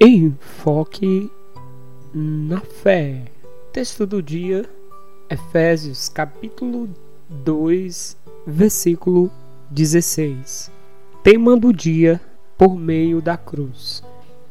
[0.00, 1.28] Enfoque
[2.14, 3.24] na fé.
[3.72, 4.64] Texto do dia,
[5.28, 6.88] Efésios capítulo
[7.28, 8.16] 2,
[8.46, 9.28] versículo
[9.72, 10.70] 16.
[11.24, 12.20] Tema do dia
[12.56, 14.04] por meio da cruz.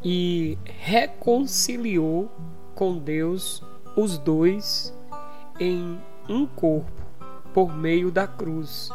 [0.03, 2.29] E reconciliou
[2.75, 3.63] com Deus
[3.95, 4.93] os dois
[5.61, 6.91] em um corpo
[7.53, 8.89] por meio da cruz,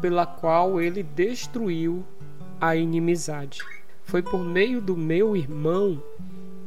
[0.00, 2.02] pela qual ele destruiu
[2.58, 3.58] a inimizade.
[4.04, 6.00] Foi por meio do meu irmão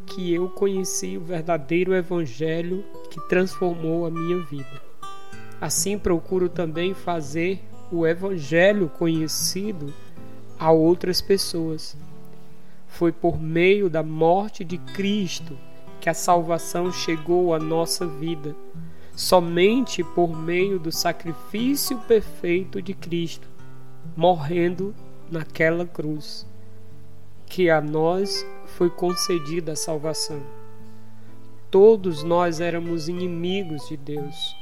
[0.05, 4.81] que eu conheci o verdadeiro Evangelho que transformou a minha vida.
[5.61, 9.93] Assim procuro também fazer o Evangelho conhecido
[10.59, 11.95] a outras pessoas.
[12.87, 15.57] Foi por meio da morte de Cristo
[16.01, 18.55] que a salvação chegou à nossa vida,
[19.15, 23.47] somente por meio do sacrifício perfeito de Cristo,
[24.15, 24.93] morrendo
[25.29, 26.45] naquela cruz
[27.47, 30.41] que a nós foi concedida a salvação.
[31.71, 34.55] Todos nós éramos inimigos de Deus.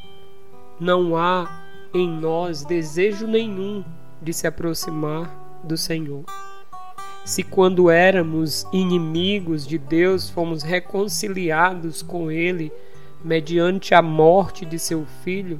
[0.80, 3.84] Não há em nós desejo nenhum
[4.22, 6.24] de se aproximar do Senhor.
[7.24, 12.72] Se quando éramos inimigos de Deus fomos reconciliados com Ele
[13.24, 15.59] mediante a morte de seu Filho,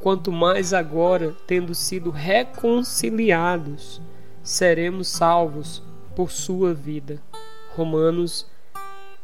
[0.00, 4.00] quanto mais agora, tendo sido reconciliados,
[4.42, 5.82] seremos salvos
[6.14, 7.20] por sua vida.
[7.74, 8.46] Romanos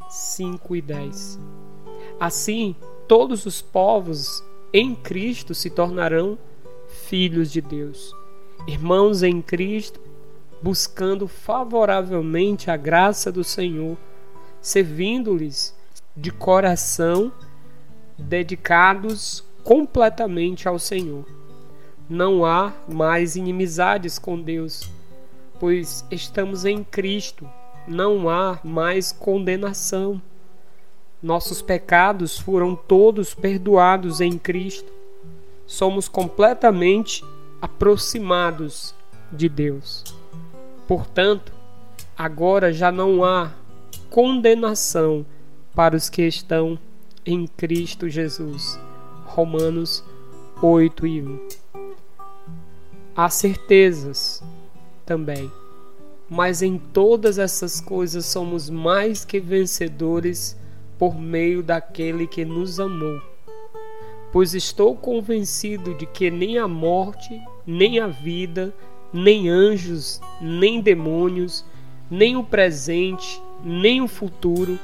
[0.08, 1.38] 5 e 10.
[2.18, 2.74] Assim,
[3.06, 4.42] todos os povos
[4.72, 6.38] em Cristo se tornarão
[6.88, 8.14] filhos de Deus,
[8.66, 10.00] irmãos em Cristo,
[10.62, 13.96] buscando favoravelmente a graça do Senhor,
[14.60, 15.76] servindo-lhes
[16.16, 17.30] de coração,
[18.18, 21.26] dedicados completamente ao Senhor.
[22.08, 24.88] Não há mais inimizades com Deus,
[25.58, 27.48] pois estamos em Cristo,
[27.86, 30.20] não há mais condenação.
[31.22, 34.92] Nossos pecados foram todos perdoados em Cristo.
[35.66, 37.24] Somos completamente
[37.60, 38.94] aproximados
[39.32, 40.04] de Deus.
[40.86, 41.52] Portanto,
[42.16, 43.52] agora já não há
[44.10, 45.26] condenação
[45.74, 46.78] para os que estão
[47.24, 48.78] em Cristo Jesus.
[49.24, 50.04] Romanos
[50.62, 51.48] 8 e 1.
[53.14, 54.42] Há certezas
[55.06, 55.50] também.
[56.28, 60.56] Mas em todas essas coisas somos mais que vencedores
[60.98, 63.20] por meio daquele que nos amou.
[64.32, 68.74] Pois estou convencido de que nem a morte, nem a vida,
[69.12, 71.64] nem anjos, nem demônios,
[72.10, 74.78] nem o presente, nem o futuro,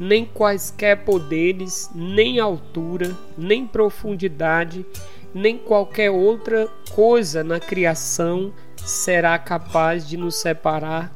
[0.00, 4.86] nem quaisquer poderes, nem altura, nem profundidade,
[5.34, 8.52] nem qualquer outra coisa na criação
[8.84, 11.12] será capaz de nos separar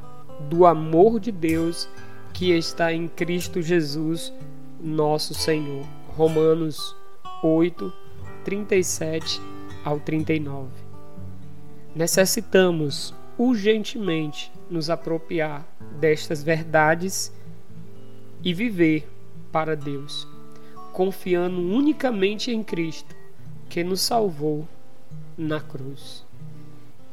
[0.49, 1.87] do amor de Deus
[2.33, 4.33] que está em Cristo Jesus,
[4.79, 5.85] nosso Senhor.
[6.15, 6.95] Romanos
[7.43, 7.91] 8,
[8.43, 9.41] 37
[9.83, 10.69] ao 39.
[11.95, 15.65] Necessitamos urgentemente nos apropriar
[15.99, 17.33] destas verdades
[18.43, 19.07] e viver
[19.51, 20.27] para Deus,
[20.91, 23.15] confiando unicamente em Cristo,
[23.69, 24.67] que nos salvou
[25.37, 26.25] na cruz.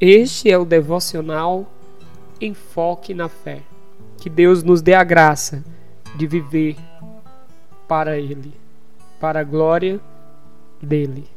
[0.01, 1.71] Este é o devocional
[2.41, 3.61] Enfoque na Fé.
[4.17, 5.63] Que Deus nos dê a graça
[6.17, 6.75] de viver
[7.87, 8.55] para Ele,
[9.21, 10.01] para a glória
[10.81, 11.29] dele.